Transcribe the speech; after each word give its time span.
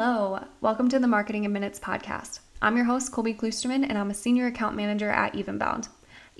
Hello, 0.00 0.38
welcome 0.60 0.88
to 0.90 1.00
the 1.00 1.08
Marketing 1.08 1.42
in 1.42 1.52
Minutes 1.52 1.80
podcast. 1.80 2.38
I'm 2.62 2.76
your 2.76 2.84
host, 2.84 3.10
Colby 3.10 3.34
Klusterman, 3.34 3.82
and 3.82 3.98
I'm 3.98 4.12
a 4.12 4.14
senior 4.14 4.46
account 4.46 4.76
manager 4.76 5.10
at 5.10 5.32
Evenbound. 5.32 5.88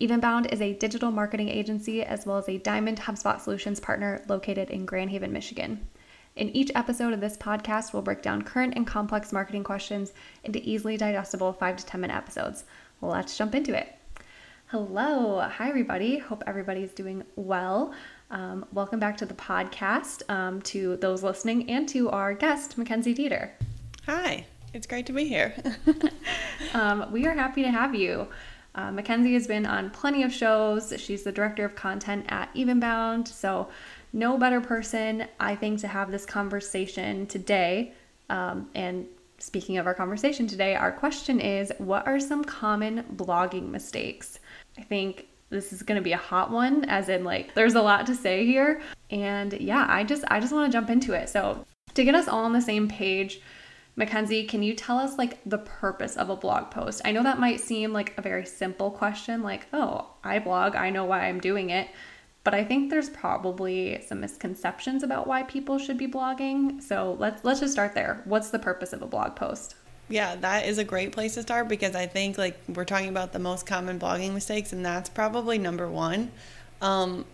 Evenbound 0.01 0.53
is 0.53 0.61
a 0.61 0.75
digital 0.75 1.11
marketing 1.11 1.49
agency 1.49 2.05
as 2.05 2.25
well 2.25 2.39
as 2.39 2.49
a 2.49 2.59
Diamond 2.59 3.01
HubSpot 3.01 3.41
Solutions 3.41 3.81
partner 3.81 4.23
located 4.29 4.71
in 4.71 4.87
Grand 4.87 5.11
Haven, 5.11 5.33
Michigan. 5.33 5.89
In 6.37 6.51
each 6.51 6.71
episode 6.77 7.13
of 7.13 7.21
this 7.21 7.37
podcast, 7.37 7.93
we'll 7.93 8.01
break 8.01 8.23
down 8.23 8.43
current 8.43 8.75
and 8.77 8.87
complex 8.87 9.33
marketing 9.33 9.65
questions 9.65 10.13
into 10.45 10.63
easily 10.63 10.97
digestible 10.97 11.53
5 11.53 11.79
to 11.79 11.85
10 11.85 12.01
minute 12.01 12.17
episodes. 12.17 12.65
Let's 13.01 13.37
jump 13.37 13.57
into 13.57 13.77
it. 13.77 13.93
Hello. 14.67 15.41
Hi, 15.41 15.69
everybody. 15.69 16.19
Hope 16.19 16.45
everybody's 16.47 16.93
doing 16.93 17.25
well. 17.35 17.93
Um, 18.31 18.67
welcome 18.75 19.01
back 19.01 19.17
to 19.19 19.27
the 19.27 19.35
podcast 19.35 20.29
um, 20.31 20.61
to 20.63 20.97
those 20.97 21.23
listening 21.23 21.71
and 21.71 21.89
to 21.89 22.11
our 22.11 22.35
guest, 22.35 22.77
Mackenzie 22.77 23.15
Deater. 23.15 23.55
Hi, 24.05 24.45
it's 24.75 24.87
great 24.87 25.07
to 25.07 25.15
be 25.15 25.27
here. 25.27 25.55
um, 26.75 27.11
we 27.11 27.27
are 27.27 27.33
happy 27.33 27.63
to 27.63 27.71
have 27.71 27.95
you. 27.95 28.29
Uh, 28.75 28.93
Mackenzie 28.93 29.33
has 29.33 29.47
been 29.47 29.65
on 29.65 29.89
plenty 29.91 30.23
of 30.25 30.33
shows. 30.33 30.93
She's 30.99 31.23
the 31.23 31.33
director 31.33 31.65
of 31.65 31.75
content 31.75 32.27
at 32.29 32.55
Evenbound. 32.55 33.29
So, 33.29 33.69
no 34.13 34.37
better 34.37 34.61
person, 34.61 35.27
I 35.41 35.57
think, 35.57 35.81
to 35.81 35.89
have 35.89 36.11
this 36.11 36.27
conversation 36.27 37.27
today. 37.27 37.93
Um, 38.29 38.69
and 38.75 39.07
speaking 39.39 39.79
of 39.79 39.87
our 39.87 39.95
conversation 39.95 40.47
today, 40.47 40.75
our 40.75 40.93
question 40.93 41.41
is 41.41 41.73
what 41.79 42.07
are 42.07 42.21
some 42.21 42.45
common 42.45 43.05
blogging 43.17 43.71
mistakes? 43.71 44.39
I 44.77 44.83
think 44.83 45.29
this 45.51 45.73
is 45.73 45.83
going 45.83 45.97
to 45.97 46.03
be 46.03 46.13
a 46.13 46.19
hot 46.19 46.51
one 46.51 46.85
as 46.85 47.09
in 47.09 47.25
like 47.25 47.55
there's 47.55 47.75
a 47.75 47.83
lot 47.83 48.07
to 48.07 48.15
say 48.15 48.45
here. 48.45 48.81
And 49.11 49.53
yeah 49.55 49.87
i 49.89 50.05
just 50.05 50.25
i 50.29 50.41
just 50.41 50.53
want 50.53 50.71
to 50.71 50.77
jump 50.77 50.91
into 50.91 51.13
it. 51.13 51.29
So 51.29 51.65
to 51.95 52.05
get 52.05 52.15
us 52.15 52.29
all 52.29 52.45
on 52.45 52.53
the 52.53 52.61
same 52.61 52.89
page 52.89 53.41
mackenzie 53.97 54.45
can 54.45 54.63
you 54.63 54.75
tell 54.75 54.99
us 54.99 55.19
like 55.19 55.41
the 55.45 55.59
purpose 55.59 56.17
of 56.17 56.31
a 56.31 56.37
blog 56.37 56.71
post? 56.71 57.03
I 57.05 57.13
know 57.13 57.23
that 57.23 57.41
might 57.41 57.61
seem 57.61 57.93
like 57.93 58.17
a 58.17 58.23
very 58.23 58.47
simple 58.47 58.91
question 58.91 59.43
like 59.43 59.67
oh 59.73 60.11
i 60.23 60.39
blog 60.39 60.77
i 60.77 60.91
know 60.91 61.05
why 61.05 61.27
i'm 61.27 61.41
doing 61.41 61.71
it. 61.71 61.89
But 62.45 62.55
i 62.55 62.65
think 62.65 62.91
there's 62.91 63.11
probably 63.11 64.03
some 64.07 64.21
misconceptions 64.21 65.03
about 65.03 65.27
why 65.27 65.43
people 65.45 65.79
should 65.79 65.99
be 65.99 66.07
blogging. 66.07 66.83
So 66.83 67.17
let's 67.19 67.45
let's 67.45 67.61
just 67.61 67.73
start 67.73 67.95
there. 67.95 68.23
What's 68.25 68.51
the 68.51 68.59
purpose 68.59 68.93
of 68.93 69.03
a 69.03 69.07
blog 69.07 69.37
post 69.37 69.75
yeah, 70.09 70.37
that 70.37 70.67
is 70.67 70.79
a 70.79 70.85
great 70.85 71.13
place 71.13 71.35
to 71.35 71.43
start 71.43 71.69
because 71.69 71.95
I 71.95 72.07
think 72.07 72.39
like 72.39 72.59
we're 72.69 72.85
talking 72.85 73.09
about 73.09 73.33
the 73.33 73.39
most 73.39 73.67
common 73.67 73.99
blogging 73.99 74.33
mistakes, 74.33 74.73
and 74.73 74.85
that's 74.85 75.09
probably 75.09 75.59
number 75.59 75.89
one. 75.89 76.31
Um, 76.81 77.27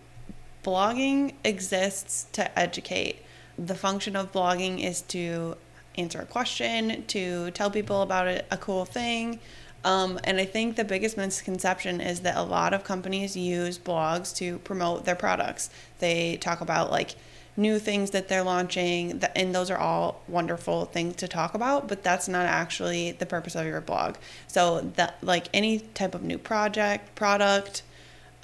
blogging 0.63 1.33
exists 1.43 2.27
to 2.33 2.57
educate. 2.57 3.21
The 3.57 3.75
function 3.75 4.15
of 4.15 4.31
blogging 4.31 4.83
is 4.83 5.01
to 5.03 5.55
answer 5.97 6.19
a 6.19 6.25
question, 6.25 7.05
to 7.07 7.51
tell 7.51 7.71
people 7.71 8.01
about 8.01 8.27
a, 8.27 8.43
a 8.51 8.57
cool 8.57 8.83
thing. 8.83 9.39
Um, 9.85 10.19
and 10.23 10.39
I 10.39 10.45
think 10.45 10.75
the 10.75 10.83
biggest 10.83 11.15
misconception 11.15 12.01
is 12.01 12.21
that 12.21 12.35
a 12.35 12.41
lot 12.41 12.73
of 12.73 12.83
companies 12.83 13.37
use 13.37 13.77
blogs 13.77 14.35
to 14.37 14.57
promote 14.59 15.05
their 15.05 15.15
products. 15.15 15.69
They 15.99 16.37
talk 16.37 16.59
about 16.59 16.89
like 16.89 17.15
new 17.55 17.77
things 17.77 18.09
that 18.11 18.27
they're 18.27 18.43
launching 18.43 19.21
and 19.35 19.53
those 19.53 19.69
are 19.69 19.77
all 19.77 20.21
wonderful 20.27 20.85
things 20.85 21.15
to 21.15 21.27
talk 21.27 21.53
about 21.53 21.87
but 21.87 22.03
that's 22.03 22.27
not 22.27 22.45
actually 22.45 23.11
the 23.13 23.25
purpose 23.25 23.55
of 23.55 23.65
your 23.65 23.79
blog 23.79 24.15
so 24.45 24.81
that 24.95 25.17
like 25.21 25.47
any 25.53 25.79
type 25.79 26.13
of 26.13 26.21
new 26.21 26.37
project 26.37 27.15
product 27.15 27.81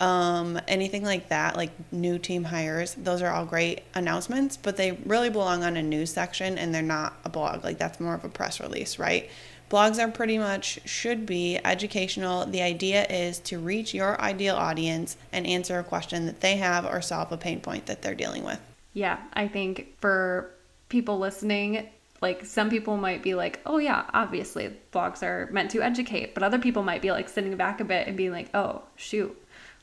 um, 0.02 0.60
anything 0.68 1.04
like 1.04 1.30
that 1.30 1.56
like 1.56 1.72
new 1.92 2.18
team 2.18 2.44
hires 2.44 2.96
those 2.96 3.22
are 3.22 3.30
all 3.30 3.46
great 3.46 3.84
announcements 3.94 4.58
but 4.58 4.76
they 4.76 4.94
really 5.06 5.30
belong 5.30 5.64
on 5.64 5.78
a 5.78 5.84
news 5.84 6.12
section 6.12 6.58
and 6.58 6.74
they're 6.74 6.82
not 6.82 7.14
a 7.24 7.30
blog. 7.30 7.64
Like 7.64 7.78
that's 7.78 8.00
more 8.00 8.16
of 8.16 8.26
a 8.26 8.30
press 8.30 8.60
release 8.60 9.00
right? 9.00 9.30
Blogs 9.70 10.04
are 10.04 10.12
pretty 10.12 10.38
much 10.38 10.80
should 10.84 11.26
be 11.26 11.58
educational. 11.64 12.46
The 12.46 12.62
idea 12.62 13.06
is 13.06 13.40
to 13.40 13.58
reach 13.58 13.94
your 13.94 14.20
ideal 14.20 14.56
audience 14.56 15.16
and 15.32 15.48
answer 15.48 15.80
a 15.80 15.84
question 15.84 16.26
that 16.26 16.42
they 16.42 16.58
have 16.58 16.86
or 16.86 17.02
solve 17.02 17.32
a 17.32 17.38
pain 17.38 17.62
point 17.62 17.86
that 17.86 18.02
they're 18.02 18.16
dealing 18.16 18.44
with. 18.44 18.60
Yeah, 18.94 19.18
I 19.34 19.48
think 19.48 19.96
for 20.02 20.52
people 20.90 21.20
listening, 21.20 21.88
like 22.22 22.44
some 22.46 22.70
people 22.70 22.98
might 22.98 23.24
be 23.24 23.34
like, 23.34 23.62
oh, 23.66 23.78
yeah, 23.78 24.10
obviously 24.14 24.76
blogs 24.92 25.24
are 25.24 25.48
meant 25.54 25.72
to 25.72 25.82
educate. 25.82 26.34
But 26.34 26.44
other 26.44 26.60
people 26.60 26.84
might 26.84 27.02
be 27.02 27.12
like 27.12 27.30
sitting 27.30 27.56
back 27.56 27.80
a 27.80 27.86
bit 27.86 28.08
and 28.08 28.18
being 28.18 28.32
like, 28.32 28.50
oh, 28.54 28.82
shoot, 28.98 29.34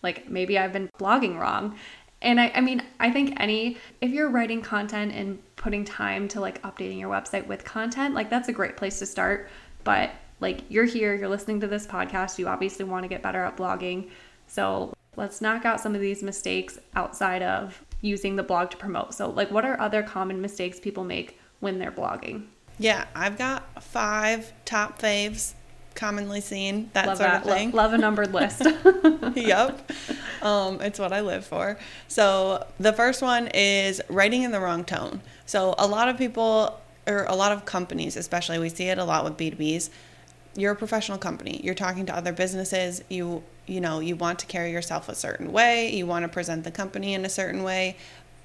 like 0.02 0.28
maybe 0.28 0.58
I've 0.58 0.72
been 0.72 0.88
blogging 0.98 1.38
wrong. 1.38 1.76
And 2.20 2.40
I, 2.40 2.50
I 2.54 2.60
mean, 2.60 2.82
I 2.98 3.10
think 3.10 3.34
any, 3.38 3.76
if 4.00 4.10
you're 4.10 4.28
writing 4.28 4.60
content 4.60 5.12
and 5.14 5.38
putting 5.56 5.84
time 5.84 6.26
to 6.28 6.40
like 6.40 6.60
updating 6.62 6.98
your 6.98 7.10
website 7.10 7.46
with 7.46 7.64
content, 7.64 8.14
like 8.14 8.28
that's 8.28 8.48
a 8.48 8.52
great 8.52 8.76
place 8.76 8.98
to 8.98 9.06
start. 9.06 9.48
But 9.84 10.10
like 10.40 10.64
you're 10.68 10.84
here, 10.84 11.14
you're 11.14 11.28
listening 11.28 11.60
to 11.60 11.68
this 11.68 11.86
podcast, 11.86 12.38
you 12.38 12.48
obviously 12.48 12.84
want 12.84 13.04
to 13.04 13.08
get 13.08 13.22
better 13.22 13.44
at 13.44 13.56
blogging. 13.56 14.10
So 14.48 14.92
let's 15.16 15.40
knock 15.40 15.64
out 15.64 15.80
some 15.80 15.94
of 15.94 16.00
these 16.00 16.22
mistakes 16.22 16.78
outside 16.94 17.42
of 17.42 17.84
using 18.00 18.36
the 18.36 18.42
blog 18.42 18.70
to 18.70 18.76
promote. 18.76 19.14
So, 19.14 19.30
like, 19.30 19.50
what 19.50 19.64
are 19.64 19.78
other 19.80 20.02
common 20.02 20.40
mistakes 20.40 20.78
people 20.80 21.04
make 21.04 21.38
when 21.60 21.78
they're 21.78 21.92
blogging? 21.92 22.46
Yeah, 22.78 23.06
I've 23.14 23.36
got 23.36 23.82
five 23.82 24.52
top 24.64 25.00
faves 25.00 25.54
commonly 25.98 26.40
seen, 26.40 26.90
that 26.94 27.06
love 27.06 27.18
sort 27.18 27.30
that. 27.30 27.42
of 27.42 27.48
thing. 27.48 27.72
Love, 27.72 27.90
love 27.90 27.94
a 27.94 27.98
numbered 27.98 28.32
list. 28.32 28.62
yep. 29.34 29.92
Um, 30.40 30.80
it's 30.80 30.98
what 30.98 31.12
I 31.12 31.20
live 31.20 31.44
for. 31.44 31.78
So, 32.06 32.66
the 32.78 32.92
first 32.92 33.20
one 33.20 33.48
is 33.48 34.00
writing 34.08 34.42
in 34.42 34.52
the 34.52 34.60
wrong 34.60 34.84
tone. 34.84 35.20
So, 35.44 35.74
a 35.76 35.86
lot 35.86 36.08
of 36.08 36.16
people, 36.16 36.78
or 37.06 37.24
a 37.24 37.34
lot 37.34 37.52
of 37.52 37.64
companies, 37.64 38.16
especially, 38.16 38.58
we 38.58 38.68
see 38.68 38.84
it 38.84 38.98
a 38.98 39.04
lot 39.04 39.24
with 39.24 39.36
B2Bs. 39.36 39.90
You're 40.56 40.72
a 40.72 40.76
professional 40.76 41.18
company. 41.18 41.60
You're 41.62 41.74
talking 41.74 42.06
to 42.06 42.16
other 42.16 42.32
businesses. 42.32 43.02
You 43.08 43.42
you 43.68 43.80
know, 43.80 44.00
you 44.00 44.16
want 44.16 44.38
to 44.38 44.46
carry 44.46 44.72
yourself 44.72 45.08
a 45.08 45.14
certain 45.14 45.52
way, 45.52 45.94
you 45.94 46.06
want 46.06 46.22
to 46.22 46.28
present 46.28 46.64
the 46.64 46.70
company 46.70 47.12
in 47.12 47.24
a 47.24 47.28
certain 47.28 47.62
way, 47.62 47.96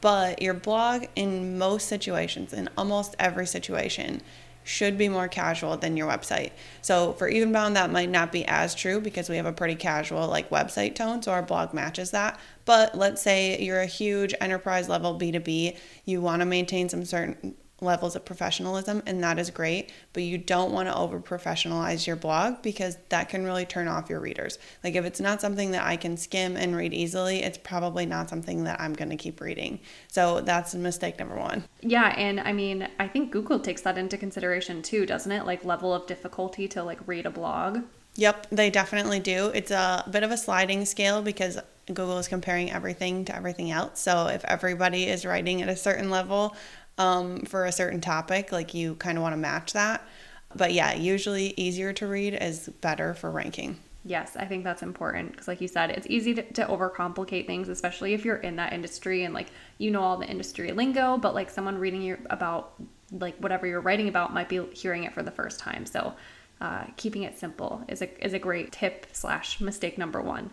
but 0.02 0.42
your 0.42 0.54
blog 0.54 1.06
in 1.16 1.58
most 1.58 1.88
situations, 1.88 2.52
in 2.52 2.70
almost 2.78 3.16
every 3.18 3.48
situation, 3.48 4.22
should 4.64 4.98
be 4.98 5.10
more 5.10 5.28
casual 5.28 5.78
than 5.78 5.98
your 5.98 6.10
website. 6.10 6.52
So 6.82 7.14
for 7.14 7.30
Evenbound, 7.30 7.74
that 7.74 7.92
might 7.92 8.10
not 8.10 8.32
be 8.32 8.46
as 8.46 8.74
true 8.76 9.00
because 9.00 9.30
we 9.30 9.38
have 9.38 9.46
a 9.46 9.54
pretty 9.54 9.76
casual 9.76 10.28
like 10.28 10.50
website 10.50 10.96
tone, 10.96 11.22
so 11.22 11.32
our 11.32 11.42
blog 11.42 11.74
matches 11.74 12.12
that. 12.12 12.40
But 12.66 12.98
let's 12.98 13.22
say 13.22 13.62
you're 13.62 13.82
a 13.82 13.86
huge 13.86 14.34
enterprise 14.40 14.88
level 14.88 15.20
B2B, 15.20 15.78
you 16.06 16.22
want 16.22 16.42
to 16.42 16.46
maintain 16.46 16.90
some 16.90 17.06
certain 17.06 17.56
levels 17.84 18.16
of 18.16 18.26
professionalism, 18.26 19.04
and 19.06 19.24
that 19.24 19.40
is 19.40 19.50
great. 19.50 19.92
But 20.14 20.24
you 20.24 20.38
don't 20.38 20.72
want 20.72 20.90
to 20.90 20.96
over 20.96 21.20
professionalize 21.20 22.08
your 22.08 22.16
blog 22.16 22.62
because 22.62 22.98
that 23.10 23.30
can 23.30 23.44
really 23.44 23.66
turn 23.66 23.88
off 23.88 24.10
your 24.10 24.20
readers. 24.20 24.58
Like, 24.84 24.96
if 24.96 25.06
it's 25.06 25.20
not 25.20 25.42
something 25.42 25.72
that 25.72 25.84
I 25.84 25.98
can 25.98 26.18
skim 26.18 26.56
and 26.58 26.76
read 26.76 26.94
easily, 26.94 27.44
it's 27.44 27.58
probably 27.58 28.06
not 28.06 28.30
something 28.30 28.64
that 28.64 28.80
I'm 28.80 28.94
going 28.94 29.10
to 29.10 29.18
keep 29.18 29.42
reading. 29.42 29.80
So, 30.08 30.42
that's 30.42 30.74
mistake 30.76 31.20
number 31.20 31.36
one. 31.36 31.64
Yeah. 31.82 32.14
And 32.18 32.40
I 32.40 32.54
mean, 32.54 32.88
I 33.00 33.08
think 33.08 33.32
Google 33.32 33.60
takes 33.60 33.82
that 33.82 33.98
into 33.98 34.18
consideration 34.18 34.82
too, 34.82 35.06
doesn't 35.06 35.32
it? 35.32 35.46
Like, 35.46 35.64
level 35.66 35.94
of 35.94 36.08
difficulty 36.08 36.68
to 36.70 36.84
like 36.84 37.00
read 37.08 37.26
a 37.26 37.32
blog. 37.32 37.84
Yep, 38.16 38.48
they 38.52 38.70
definitely 38.70 39.20
do. 39.20 39.48
It's 39.56 39.72
a 39.72 40.06
bit 40.10 40.24
of 40.24 40.32
a 40.32 40.38
sliding 40.38 40.86
scale 40.86 41.24
because 41.24 41.58
Google 41.88 42.20
is 42.20 42.28
comparing 42.28 42.72
everything 42.72 43.26
to 43.26 43.36
everything 43.36 43.72
else. 43.72 44.00
So 44.00 44.28
if 44.28 44.46
everybody 44.46 45.08
is 45.08 45.26
writing 45.26 45.62
at 45.62 45.70
a 45.70 45.76
certain 45.76 46.10
level, 46.10 46.56
um, 46.98 47.42
for 47.42 47.66
a 47.66 47.72
certain 47.72 48.02
topic, 48.02 48.52
like 48.52 48.74
you 48.74 48.96
kind 48.96 49.18
of 49.18 49.22
want 49.22 49.34
to 49.34 49.38
match 49.38 49.74
that. 49.74 50.08
But 50.56 50.74
yeah, 50.74 50.94
usually 50.94 51.54
easier 51.58 51.94
to 51.94 52.08
read 52.08 52.34
is 52.34 52.70
better 52.82 53.14
for 53.14 53.32
ranking. 53.32 53.80
Yes, 54.06 54.36
I 54.36 54.46
think 54.46 54.64
that's 54.66 54.84
important 54.84 55.32
because, 55.32 55.48
like 55.48 55.62
you 55.62 55.68
said, 55.68 55.90
it's 55.90 56.08
easy 56.10 56.34
to, 56.34 56.44
to, 56.54 56.66
overcomplicate 56.66 57.48
things, 57.48 57.70
especially 57.70 58.14
if 58.14 58.26
you're 58.26 58.36
in 58.36 58.58
that 58.58 58.74
industry 58.74 59.24
and 59.24 59.34
like 59.34 59.48
you 59.78 59.92
know 59.92 60.02
all 60.02 60.18
the 60.18 60.28
industry 60.28 60.72
lingo, 60.74 61.18
but 61.18 61.34
like 61.34 61.50
someone 61.50 61.78
reading 61.78 62.02
you 62.02 62.18
about 62.30 62.74
like 63.12 63.38
whatever 63.38 63.66
you're 63.66 63.80
writing 63.80 64.10
about 64.10 64.34
might 64.34 64.50
be 64.50 64.62
hearing 64.74 65.06
it 65.06 65.14
for 65.14 65.24
the 65.24 65.32
first 65.32 65.60
time. 65.60 65.86
So, 65.86 66.14
uh, 66.60 66.86
keeping 66.98 67.24
it 67.24 67.40
simple 67.40 67.82
is 67.88 68.02
a 68.02 68.26
is 68.26 68.34
a 68.34 68.40
great 68.40 68.74
tip 68.74 69.08
slash 69.14 69.62
mistake 69.62 69.98
number 69.98 70.22
one. 70.22 70.52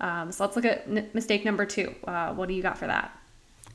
Um, 0.00 0.32
so 0.32 0.44
let's 0.44 0.56
look 0.56 0.64
at 0.64 0.86
n- 0.88 1.10
mistake 1.12 1.44
number 1.44 1.66
two. 1.66 1.94
Uh, 2.04 2.32
what 2.32 2.48
do 2.48 2.54
you 2.54 2.62
got 2.62 2.78
for 2.78 2.86
that? 2.86 3.14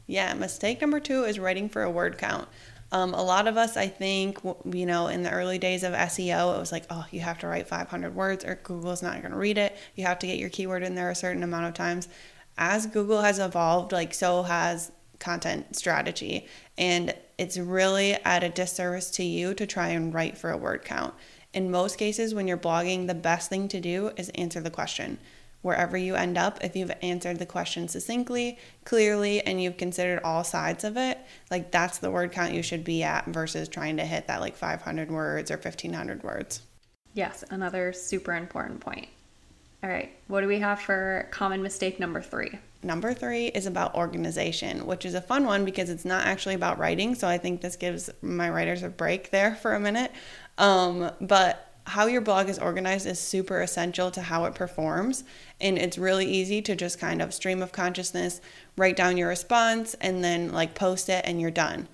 Yeah, 0.07 0.33
mistake 0.33 0.81
number 0.81 0.99
two 0.99 1.23
is 1.23 1.39
writing 1.39 1.69
for 1.69 1.83
a 1.83 1.91
word 1.91 2.17
count. 2.17 2.47
Um, 2.93 3.13
a 3.13 3.23
lot 3.23 3.47
of 3.47 3.55
us, 3.55 3.77
I 3.77 3.87
think, 3.87 4.39
you 4.65 4.85
know, 4.85 5.07
in 5.07 5.23
the 5.23 5.31
early 5.31 5.57
days 5.57 5.83
of 5.83 5.93
SEO, 5.93 6.55
it 6.55 6.59
was 6.59 6.73
like, 6.73 6.83
oh, 6.89 7.05
you 7.11 7.21
have 7.21 7.39
to 7.39 7.47
write 7.47 7.67
500 7.67 8.13
words 8.13 8.43
or 8.43 8.55
Google's 8.63 9.01
not 9.01 9.21
going 9.21 9.31
to 9.31 9.37
read 9.37 9.57
it. 9.57 9.77
You 9.95 10.05
have 10.05 10.19
to 10.19 10.27
get 10.27 10.39
your 10.39 10.49
keyword 10.49 10.83
in 10.83 10.95
there 10.95 11.09
a 11.09 11.15
certain 11.15 11.43
amount 11.43 11.67
of 11.67 11.73
times. 11.73 12.09
As 12.57 12.85
Google 12.85 13.21
has 13.21 13.39
evolved, 13.39 13.93
like 13.93 14.13
so 14.13 14.43
has 14.43 14.91
content 15.19 15.77
strategy. 15.77 16.47
And 16.77 17.13
it's 17.37 17.57
really 17.57 18.13
at 18.13 18.43
a 18.43 18.49
disservice 18.49 19.09
to 19.11 19.23
you 19.23 19.53
to 19.53 19.65
try 19.65 19.89
and 19.89 20.13
write 20.13 20.37
for 20.37 20.51
a 20.51 20.57
word 20.57 20.83
count. 20.83 21.13
In 21.53 21.71
most 21.71 21.97
cases, 21.97 22.33
when 22.33 22.47
you're 22.47 22.57
blogging, 22.57 23.07
the 23.07 23.13
best 23.13 23.49
thing 23.49 23.69
to 23.69 23.79
do 23.79 24.11
is 24.17 24.29
answer 24.29 24.59
the 24.59 24.69
question 24.69 25.17
wherever 25.61 25.97
you 25.97 26.15
end 26.15 26.37
up, 26.37 26.63
if 26.63 26.75
you've 26.75 26.91
answered 27.01 27.39
the 27.39 27.45
question 27.45 27.87
succinctly, 27.87 28.57
clearly, 28.83 29.41
and 29.41 29.61
you've 29.61 29.77
considered 29.77 30.21
all 30.23 30.43
sides 30.43 30.83
of 30.83 30.97
it, 30.97 31.19
like 31.49 31.71
that's 31.71 31.99
the 31.99 32.11
word 32.11 32.31
count 32.31 32.53
you 32.53 32.63
should 32.63 32.83
be 32.83 33.03
at 33.03 33.25
versus 33.25 33.67
trying 33.67 33.97
to 33.97 34.05
hit 34.05 34.27
that 34.27 34.41
like 34.41 34.55
500 34.55 35.11
words 35.11 35.51
or 35.51 35.55
1500 35.55 36.23
words. 36.23 36.61
Yes, 37.13 37.43
another 37.49 37.93
super 37.93 38.33
important 38.33 38.79
point. 38.79 39.07
All 39.83 39.89
right, 39.89 40.11
what 40.27 40.41
do 40.41 40.47
we 40.47 40.59
have 40.59 40.79
for 40.79 41.27
common 41.31 41.63
mistake 41.63 41.99
number 41.99 42.21
three? 42.21 42.59
Number 42.83 43.13
three 43.13 43.47
is 43.47 43.65
about 43.65 43.95
organization, 43.95 44.85
which 44.85 45.05
is 45.05 45.13
a 45.13 45.21
fun 45.21 45.45
one 45.45 45.65
because 45.65 45.89
it's 45.89 46.05
not 46.05 46.25
actually 46.25 46.55
about 46.55 46.79
writing. 46.79 47.15
So 47.15 47.27
I 47.27 47.37
think 47.37 47.61
this 47.61 47.75
gives 47.75 48.09
my 48.21 48.49
writers 48.49 48.83
a 48.83 48.89
break 48.89 49.31
there 49.31 49.55
for 49.55 49.73
a 49.73 49.79
minute. 49.79 50.11
Um, 50.57 51.11
but 51.19 51.70
how 51.85 52.05
your 52.05 52.21
blog 52.21 52.47
is 52.49 52.59
organized 52.59 53.07
is 53.07 53.19
super 53.19 53.61
essential 53.61 54.11
to 54.11 54.21
how 54.21 54.45
it 54.45 54.55
performs. 54.55 55.23
And 55.59 55.77
it's 55.77 55.97
really 55.97 56.25
easy 56.25 56.61
to 56.63 56.75
just 56.75 56.99
kind 56.99 57.21
of 57.21 57.33
stream 57.33 57.61
of 57.61 57.71
consciousness, 57.71 58.41
write 58.77 58.95
down 58.95 59.17
your 59.17 59.29
response, 59.29 59.95
and 59.95 60.23
then 60.23 60.51
like 60.51 60.75
post 60.75 61.09
it 61.09 61.23
and 61.25 61.41
you're 61.41 61.51
done. 61.51 61.87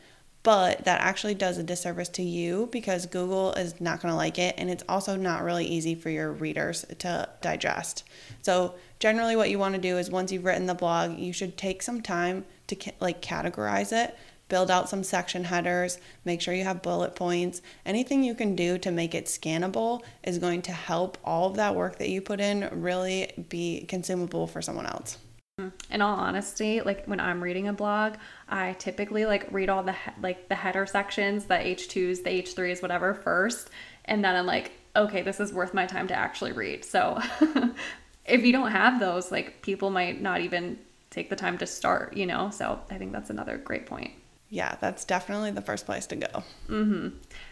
But 0.43 0.85
that 0.85 1.01
actually 1.01 1.33
does 1.33 1.57
a 1.57 1.63
disservice 1.63 2.09
to 2.09 2.23
you 2.23 2.69
because 2.71 3.05
Google 3.05 3.51
is 3.53 3.81
not 3.81 4.01
going 4.01 4.13
to 4.13 4.15
like 4.15 4.39
it. 4.39 4.55
And 4.57 4.69
it's 4.69 4.83
also 4.87 5.17
not 5.17 5.43
really 5.43 5.65
easy 5.65 5.93
for 5.93 6.09
your 6.09 6.31
readers 6.31 6.85
to 6.99 7.27
digest. 7.41 8.05
So, 8.43 8.75
generally, 8.99 9.35
what 9.35 9.49
you 9.49 9.59
want 9.59 9.75
to 9.75 9.81
do 9.81 9.97
is 9.97 10.09
once 10.09 10.31
you've 10.31 10.45
written 10.45 10.65
the 10.65 10.73
blog, 10.73 11.17
you 11.17 11.33
should 11.33 11.57
take 11.57 11.81
some 11.83 12.01
time 12.01 12.45
to 12.67 12.77
like 13.01 13.21
categorize 13.21 13.91
it 13.91 14.17
build 14.49 14.71
out 14.71 14.89
some 14.89 15.03
section 15.03 15.43
headers, 15.43 15.99
make 16.25 16.41
sure 16.41 16.53
you 16.53 16.63
have 16.63 16.81
bullet 16.81 17.15
points. 17.15 17.61
Anything 17.85 18.23
you 18.23 18.35
can 18.35 18.55
do 18.55 18.77
to 18.79 18.91
make 18.91 19.13
it 19.13 19.25
scannable 19.25 20.01
is 20.23 20.37
going 20.37 20.61
to 20.63 20.71
help 20.71 21.17
all 21.23 21.49
of 21.49 21.55
that 21.55 21.75
work 21.75 21.97
that 21.97 22.09
you 22.09 22.21
put 22.21 22.39
in 22.39 22.69
really 22.71 23.45
be 23.49 23.85
consumable 23.87 24.47
for 24.47 24.61
someone 24.61 24.85
else. 24.85 25.17
Mm-hmm. 25.59 25.93
In 25.93 26.01
all 26.01 26.15
honesty, 26.15 26.81
like 26.81 27.05
when 27.05 27.19
I'm 27.19 27.41
reading 27.41 27.67
a 27.67 27.73
blog, 27.73 28.15
I 28.47 28.73
typically 28.73 29.25
like 29.25 29.47
read 29.51 29.69
all 29.69 29.83
the 29.83 29.93
he- 29.93 30.21
like 30.21 30.49
the 30.49 30.55
header 30.55 30.85
sections, 30.85 31.45
the 31.45 31.55
H2s, 31.55 32.23
the 32.23 32.29
H3s, 32.29 32.81
whatever 32.81 33.15
first, 33.15 33.71
and 34.05 34.23
then 34.23 34.35
I'm 34.35 34.45
like, 34.45 34.71
okay, 34.95 35.23
this 35.23 35.39
is 35.39 35.51
worth 35.51 35.73
my 35.73 35.87
time 35.87 36.07
to 36.09 36.13
actually 36.13 36.51
read. 36.51 36.85
So 36.85 37.19
if 38.25 38.43
you 38.43 38.51
don't 38.51 38.71
have 38.71 38.99
those, 38.99 39.31
like 39.31 39.61
people 39.63 39.89
might 39.89 40.21
not 40.21 40.41
even 40.41 40.77
take 41.09 41.29
the 41.29 41.35
time 41.35 41.57
to 41.57 41.65
start, 41.65 42.15
you 42.15 42.27
know? 42.27 42.51
So 42.51 42.79
I 42.91 42.97
think 42.99 43.11
that's 43.11 43.29
another 43.29 43.57
great 43.57 43.85
point 43.87 44.11
yeah, 44.49 44.75
that's 44.79 45.03
definitely 45.05 45.51
the 45.51 45.61
first 45.61 45.85
place 45.85 46.07
to 46.07 46.15
go. 46.15 46.43
Mm-hmm. 46.69 47.09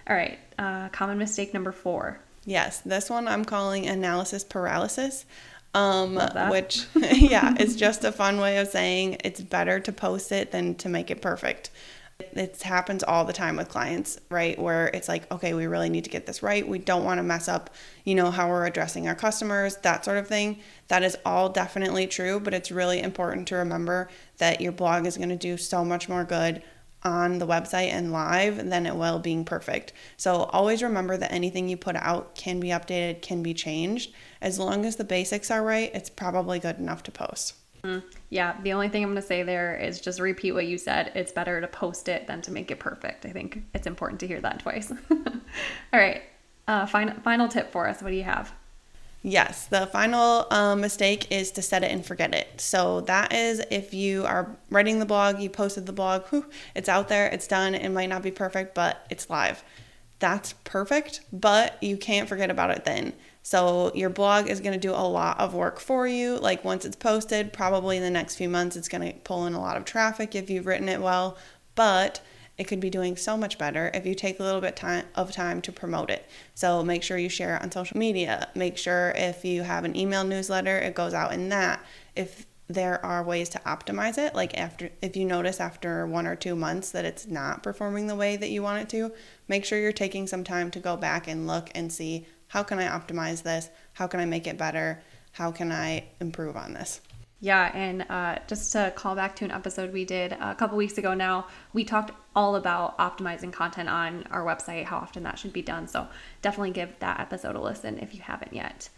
All 0.07 0.15
right. 0.15 0.39
Uh, 0.57 0.89
common 0.89 1.17
mistake 1.17 1.53
number 1.53 1.71
four. 1.71 2.19
Yes, 2.45 2.79
this 2.81 3.09
one 3.09 3.27
I'm 3.27 3.43
calling 3.43 3.87
analysis 3.87 4.43
paralysis. 4.43 5.25
Um, 5.73 6.15
which, 6.49 6.85
yeah, 6.95 7.53
is 7.59 7.75
just 7.75 8.05
a 8.05 8.11
fun 8.11 8.39
way 8.39 8.59
of 8.59 8.69
saying 8.69 9.17
it's 9.25 9.41
better 9.41 9.79
to 9.81 9.91
post 9.91 10.31
it 10.31 10.51
than 10.51 10.75
to 10.75 10.87
make 10.87 11.11
it 11.11 11.21
perfect. 11.21 11.69
It 12.17 12.61
happens 12.61 13.03
all 13.03 13.25
the 13.25 13.33
time 13.33 13.57
with 13.57 13.67
clients, 13.67 14.17
right? 14.29 14.57
Where 14.57 14.87
it's 14.87 15.09
like, 15.09 15.29
okay, 15.33 15.53
we 15.53 15.67
really 15.67 15.89
need 15.89 16.05
to 16.05 16.09
get 16.09 16.25
this 16.25 16.41
right. 16.41 16.65
We 16.65 16.79
don't 16.79 17.03
want 17.03 17.17
to 17.17 17.23
mess 17.23 17.49
up, 17.49 17.71
you 18.05 18.15
know, 18.15 18.31
how 18.31 18.47
we're 18.47 18.65
addressing 18.65 19.09
our 19.09 19.15
customers, 19.15 19.75
that 19.77 20.05
sort 20.05 20.17
of 20.17 20.25
thing. 20.25 20.59
That 20.87 21.03
is 21.03 21.17
all 21.25 21.49
definitely 21.49 22.07
true, 22.07 22.39
but 22.39 22.53
it's 22.53 22.71
really 22.71 23.01
important 23.01 23.49
to 23.49 23.55
remember 23.55 24.09
that 24.37 24.61
your 24.61 24.71
blog 24.71 25.05
is 25.05 25.17
going 25.17 25.27
to 25.27 25.35
do 25.35 25.57
so 25.57 25.83
much 25.83 26.07
more 26.07 26.23
good 26.23 26.63
on 27.05 27.37
the 27.37 27.47
website 27.47 27.89
and 27.89 28.11
live 28.11 28.69
than 28.69 28.85
it 28.85 28.95
will 28.95 29.19
being 29.19 29.45
perfect. 29.45 29.93
So 30.17 30.43
always 30.45 30.83
remember 30.83 31.15
that 31.15 31.31
anything 31.31 31.69
you 31.69 31.77
put 31.77 31.95
out 31.95 32.35
can 32.35 32.59
be 32.59 32.69
updated, 32.69 33.21
can 33.21 33.43
be 33.43 33.53
changed. 33.53 34.13
As 34.41 34.59
long 34.59 34.85
as 34.85 34.95
the 34.95 35.03
basics 35.03 35.51
are 35.51 35.63
right, 35.63 35.91
it's 35.93 36.09
probably 36.09 36.59
good 36.59 36.79
enough 36.79 37.03
to 37.03 37.11
post. 37.11 37.53
Mm, 37.83 38.03
yeah, 38.31 38.59
the 38.63 38.73
only 38.73 38.89
thing 38.89 39.03
I'm 39.03 39.09
going 39.11 39.21
to 39.21 39.27
say 39.27 39.43
there 39.43 39.77
is 39.77 40.01
just 40.01 40.19
repeat 40.19 40.53
what 40.53 40.65
you 40.65 40.79
said. 40.79 41.11
It's 41.13 41.31
better 41.31 41.61
to 41.61 41.67
post 41.67 42.09
it 42.09 42.25
than 42.25 42.41
to 42.41 42.51
make 42.51 42.71
it 42.71 42.79
perfect. 42.79 43.25
I 43.25 43.29
think 43.29 43.63
it's 43.75 43.85
important 43.85 44.19
to 44.21 44.27
hear 44.27 44.41
that 44.41 44.59
twice. 44.59 44.91
All 45.11 45.99
right. 45.99 46.23
Uh, 46.67 46.87
final, 46.87 47.13
final 47.21 47.47
tip 47.47 47.71
for 47.71 47.87
us. 47.87 48.01
What 48.01 48.09
do 48.09 48.15
you 48.15 48.23
have? 48.23 48.51
Yes, 49.27 49.65
the 49.65 49.87
final 49.87 50.45
um, 50.51 50.81
mistake 50.81 51.31
is 51.31 51.49
to 51.53 51.63
set 51.63 51.83
it 51.83 51.89
and 51.91 52.05
forget 52.05 52.35
it. 52.35 52.61
So 52.61 53.01
that 53.01 53.33
is 53.33 53.59
if 53.71 53.91
you 53.91 54.23
are 54.23 54.55
writing 54.69 54.99
the 54.99 55.05
blog, 55.07 55.39
you 55.39 55.49
posted 55.49 55.87
the 55.87 55.93
blog, 55.93 56.25
whew, 56.27 56.45
it's 56.75 56.87
out 56.87 57.07
there, 57.07 57.25
it's 57.29 57.47
done. 57.47 57.73
It 57.73 57.89
might 57.89 58.09
not 58.09 58.21
be 58.21 58.29
perfect, 58.29 58.75
but 58.75 59.03
it's 59.09 59.27
live. 59.27 59.63
That's 60.19 60.53
perfect, 60.63 61.21
but 61.33 61.81
you 61.81 61.97
can't 61.97 62.29
forget 62.29 62.51
about 62.51 62.69
it 62.69 62.85
then. 62.85 63.13
So 63.41 63.91
your 63.95 64.11
blog 64.11 64.47
is 64.47 64.59
going 64.59 64.79
to 64.79 64.87
do 64.87 64.93
a 64.93 65.09
lot 65.09 65.39
of 65.39 65.55
work 65.55 65.79
for 65.79 66.07
you. 66.07 66.37
Like 66.37 66.63
once 66.63 66.85
it's 66.85 66.95
posted, 66.95 67.51
probably 67.51 67.97
in 67.97 68.03
the 68.03 68.11
next 68.11 68.35
few 68.35 68.47
months, 68.47 68.75
it's 68.75 68.87
going 68.87 69.11
to 69.11 69.19
pull 69.21 69.47
in 69.47 69.55
a 69.55 69.59
lot 69.59 69.75
of 69.75 69.85
traffic 69.85 70.35
if 70.35 70.51
you've 70.51 70.67
written 70.67 70.87
it 70.87 71.01
well. 71.01 71.35
But 71.73 72.21
it 72.57 72.65
could 72.65 72.79
be 72.79 72.89
doing 72.89 73.17
so 73.17 73.35
much 73.35 73.57
better 73.57 73.91
if 73.93 74.05
you 74.05 74.15
take 74.15 74.39
a 74.39 74.43
little 74.43 74.61
bit 74.61 74.75
time, 74.75 75.05
of 75.15 75.31
time 75.31 75.61
to 75.61 75.71
promote 75.71 76.09
it. 76.09 76.27
So 76.53 76.83
make 76.83 77.03
sure 77.03 77.17
you 77.17 77.29
share 77.29 77.55
it 77.55 77.61
on 77.61 77.71
social 77.71 77.97
media. 77.97 78.49
Make 78.55 78.77
sure 78.77 79.13
if 79.15 79.43
you 79.43 79.63
have 79.63 79.83
an 79.83 79.95
email 79.95 80.23
newsletter, 80.23 80.77
it 80.77 80.95
goes 80.95 81.13
out 81.13 81.33
in 81.33 81.49
that. 81.49 81.83
If 82.15 82.45
there 82.67 83.03
are 83.05 83.23
ways 83.23 83.49
to 83.49 83.59
optimize 83.59 84.17
it, 84.17 84.33
like 84.33 84.57
after 84.57 84.89
if 85.01 85.15
you 85.15 85.25
notice 85.25 85.59
after 85.59 86.07
one 86.07 86.25
or 86.25 86.35
two 86.35 86.55
months 86.55 86.91
that 86.91 87.05
it's 87.05 87.27
not 87.27 87.61
performing 87.61 88.07
the 88.07 88.15
way 88.15 88.35
that 88.37 88.49
you 88.49 88.63
want 88.63 88.81
it 88.81 88.89
to, 88.89 89.11
make 89.47 89.65
sure 89.65 89.79
you're 89.79 89.91
taking 89.91 90.25
some 90.25 90.43
time 90.43 90.71
to 90.71 90.79
go 90.79 90.97
back 90.97 91.27
and 91.27 91.45
look 91.45 91.69
and 91.75 91.91
see 91.91 92.25
how 92.47 92.63
can 92.63 92.79
I 92.79 92.87
optimize 92.87 93.43
this? 93.43 93.69
How 93.93 94.07
can 94.07 94.19
I 94.19 94.25
make 94.25 94.47
it 94.47 94.57
better? 94.57 95.03
How 95.33 95.51
can 95.51 95.71
I 95.71 96.05
improve 96.19 96.55
on 96.55 96.73
this? 96.73 97.01
Yeah, 97.45 97.69
and 97.75 98.07
uh, 98.09 98.39
just 98.47 98.71
to 98.71 98.91
call 98.95 99.13
back 99.13 99.35
to 99.35 99.45
an 99.45 99.51
episode 99.51 99.93
we 99.93 100.03
did 100.03 100.31
a 100.31 100.55
couple 100.55 100.77
weeks 100.77 100.97
ago 100.97 101.13
now, 101.13 101.45
we 101.73 101.83
talked 101.83 102.09
all 102.35 102.55
about 102.55 102.97
optimizing 102.97 103.53
content 103.53 103.87
on 103.87 104.23
our 104.31 104.43
website, 104.43 104.85
how 104.85 104.97
often 104.97 105.21
that 105.23 105.37
should 105.37 105.53
be 105.53 105.61
done. 105.61 105.87
So 105.87 106.07
definitely 106.41 106.71
give 106.71 106.97
that 107.01 107.19
episode 107.19 107.55
a 107.55 107.61
listen 107.61 107.99
if 107.99 108.15
you 108.15 108.21
haven't 108.21 108.51
yet. 108.51 108.89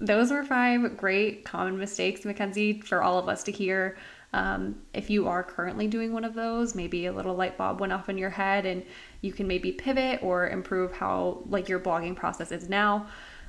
Those 0.00 0.30
were 0.30 0.44
five 0.44 0.96
great 0.96 1.44
common 1.44 1.78
mistakes, 1.78 2.24
Mackenzie, 2.24 2.80
for 2.80 3.02
all 3.02 3.18
of 3.18 3.28
us 3.28 3.42
to 3.42 3.50
hear. 3.50 3.98
Um, 4.32 4.76
if 4.94 5.10
you 5.10 5.26
are 5.26 5.42
currently 5.42 5.88
doing 5.88 6.12
one 6.12 6.22
of 6.22 6.34
those, 6.34 6.76
maybe 6.76 7.06
a 7.06 7.12
little 7.12 7.34
light 7.34 7.58
bulb 7.58 7.80
went 7.80 7.92
off 7.92 8.08
in 8.08 8.18
your 8.18 8.30
head 8.30 8.66
and 8.66 8.84
you 9.20 9.32
can 9.32 9.48
maybe 9.48 9.72
pivot 9.72 10.22
or 10.22 10.48
improve 10.48 10.92
how 10.92 11.42
like 11.48 11.68
your 11.68 11.80
blogging 11.80 12.14
process 12.14 12.52
is 12.52 12.68
now. 12.68 13.08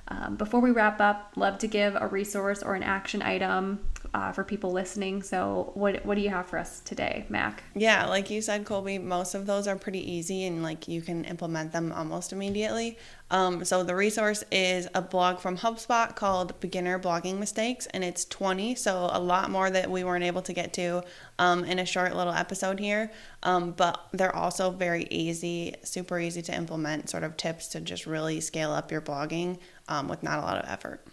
Um, 0.09 0.35
before 0.35 0.59
we 0.59 0.71
wrap 0.71 1.00
up, 1.00 1.33
love 1.35 1.59
to 1.59 1.67
give 1.67 1.95
a 1.95 2.07
resource 2.07 2.63
or 2.63 2.75
an 2.75 2.83
action 2.83 3.21
item 3.21 3.79
uh, 4.13 4.31
for 4.31 4.44
people 4.44 4.71
listening. 4.71 5.21
So, 5.21 5.71
what 5.75 6.06
what 6.06 6.15
do 6.15 6.21
you 6.21 6.29
have 6.29 6.47
for 6.47 6.57
us 6.57 6.79
today, 6.79 7.25
Mac? 7.29 7.63
Yeah, 7.75 8.07
like 8.07 8.29
you 8.29 8.41
said, 8.41 8.65
Colby, 8.65 8.98
most 8.98 9.36
of 9.36 9.45
those 9.45 9.67
are 9.67 9.75
pretty 9.75 10.12
easy 10.12 10.45
and 10.45 10.63
like 10.63 10.88
you 10.88 11.01
can 11.01 11.25
implement 11.25 11.72
them 11.72 11.91
almost 11.91 12.34
immediately. 12.34 12.98
Um, 13.31 13.63
so 13.63 13.84
the 13.84 13.95
resource 13.95 14.43
is 14.51 14.88
a 14.95 15.01
blog 15.03 15.39
from 15.39 15.57
HubSpot 15.57 16.15
called 16.15 16.60
Beginner 16.60 16.98
Blogging 16.98 17.38
Mistakes, 17.38 17.86
and 17.88 18.03
it's 18.03 18.25
20, 18.25 18.74
so 18.74 19.07
a 19.12 19.19
lot 19.19 19.51
more 19.51 19.69
that 19.69 19.91
we 19.91 20.03
weren't 20.03 20.24
able 20.24 20.41
to 20.41 20.53
get 20.53 20.74
to 20.74 21.03
um, 21.38 21.63
in 21.63 21.77
a 21.77 21.86
short 21.86 22.15
little 22.15 22.34
episode 22.34 22.79
here. 22.79 23.12
Um, 23.43 23.72
but 23.72 24.03
they're 24.13 24.36
also 24.36 24.72
very 24.72 25.03
easy, 25.12 25.75
super 25.84 26.19
easy 26.19 26.41
to 26.41 26.55
implement, 26.55 27.10
sort 27.10 27.24
of 27.24 27.38
tips 27.38 27.67
to 27.69 27.81
just 27.81 28.07
really 28.07 28.41
scale 28.41 28.72
up 28.72 28.91
your 28.91 29.01
blogging 29.01 29.60
um, 29.89 30.08
with 30.08 30.24
not 30.24 30.39
a 30.39 30.41
lot 30.41 30.58
of 30.58 30.69
effort. 30.69 31.05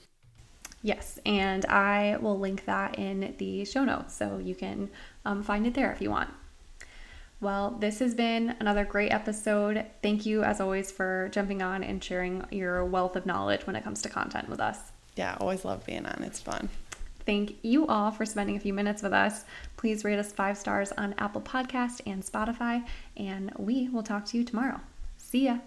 Yes, 0.83 1.18
and 1.26 1.64
I 1.66 2.16
will 2.21 2.38
link 2.38 2.64
that 2.66 2.97
in 2.97 3.35
the 3.38 3.64
show 3.64 3.85
notes 3.85 4.14
so 4.14 4.38
you 4.38 4.54
can 4.54 4.88
um, 5.25 5.42
find 5.42 5.66
it 5.66 5.75
there 5.75 5.90
if 5.90 6.00
you 6.00 6.11
want. 6.11 6.30
Well, 7.40 7.76
this 7.80 7.99
has 7.99 8.14
been 8.14 8.54
another 8.61 8.85
great 8.85 9.12
episode. 9.12 9.85
Thank 10.02 10.25
you, 10.25 10.42
as 10.42 10.61
always, 10.61 10.90
for 10.90 11.28
jumping 11.33 11.61
on 11.61 11.83
and 11.83 12.02
sharing 12.02 12.47
your 12.50 12.85
wealth 12.85 13.16
of 13.16 13.26
knowledge 13.26 13.66
when 13.66 13.76
it 13.76 13.85
comes 13.85 14.00
to 14.02 14.09
content 14.09 14.49
with 14.49 14.61
us. 14.61 14.78
Yeah, 15.16 15.37
always 15.40 15.64
love 15.64 15.85
being 15.85 16.06
on. 16.06 16.23
It's 16.23 16.40
fun. 16.40 16.68
Thank 17.26 17.56
you 17.62 17.87
all 17.88 18.12
for 18.12 18.25
spending 18.25 18.56
a 18.56 18.61
few 18.61 18.73
minutes 18.73 19.02
with 19.02 19.12
us. 19.12 19.45
Please 19.76 20.04
rate 20.04 20.18
us 20.18 20.33
five 20.33 20.56
stars 20.56 20.92
on 20.92 21.14
Apple 21.18 21.40
Podcast 21.40 22.00
and 22.06 22.23
Spotify, 22.23 22.87
and 23.16 23.52
we 23.59 23.88
will 23.88 24.04
talk 24.04 24.25
to 24.26 24.38
you 24.38 24.45
tomorrow. 24.45 24.80
See 25.18 25.47
ya. 25.47 25.59